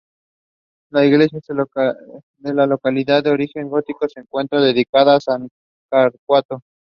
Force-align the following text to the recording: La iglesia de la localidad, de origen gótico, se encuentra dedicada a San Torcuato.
La 0.89 1.05
iglesia 1.05 1.39
de 1.47 2.53
la 2.55 2.65
localidad, 2.65 3.23
de 3.23 3.29
origen 3.29 3.69
gótico, 3.69 4.09
se 4.09 4.21
encuentra 4.21 4.59
dedicada 4.59 5.15
a 5.17 5.21
San 5.21 5.47
Torcuato. 5.91 6.63